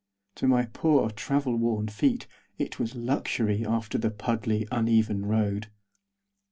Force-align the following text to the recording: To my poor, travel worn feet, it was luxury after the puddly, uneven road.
To 0.37 0.47
my 0.47 0.65
poor, 0.65 1.11
travel 1.11 1.57
worn 1.57 1.87
feet, 1.87 2.25
it 2.57 2.79
was 2.79 2.95
luxury 2.95 3.63
after 3.63 3.99
the 3.99 4.09
puddly, 4.09 4.67
uneven 4.71 5.27
road. 5.27 5.67